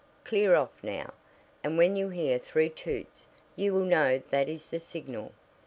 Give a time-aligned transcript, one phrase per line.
[0.23, 1.13] Clear off, now,
[1.63, 5.31] and when you hear three toots you will know that is the signal.